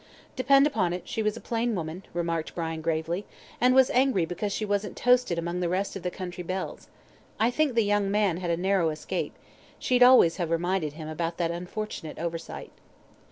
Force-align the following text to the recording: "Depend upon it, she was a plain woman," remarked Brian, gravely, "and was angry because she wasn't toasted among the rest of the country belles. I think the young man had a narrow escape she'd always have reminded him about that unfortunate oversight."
"Depend 0.35 0.65
upon 0.65 0.93
it, 0.93 1.07
she 1.07 1.21
was 1.21 1.37
a 1.37 1.39
plain 1.39 1.75
woman," 1.75 2.03
remarked 2.11 2.55
Brian, 2.55 2.81
gravely, 2.81 3.23
"and 3.61 3.75
was 3.75 3.91
angry 3.91 4.25
because 4.25 4.51
she 4.51 4.65
wasn't 4.65 4.97
toasted 4.97 5.37
among 5.37 5.59
the 5.59 5.69
rest 5.69 5.95
of 5.95 6.01
the 6.01 6.09
country 6.09 6.43
belles. 6.43 6.87
I 7.39 7.51
think 7.51 7.75
the 7.75 7.83
young 7.83 8.09
man 8.09 8.37
had 8.37 8.49
a 8.49 8.57
narrow 8.57 8.89
escape 8.89 9.35
she'd 9.77 10.01
always 10.01 10.37
have 10.37 10.49
reminded 10.49 10.93
him 10.93 11.07
about 11.07 11.37
that 11.37 11.51
unfortunate 11.51 12.17
oversight." 12.17 12.71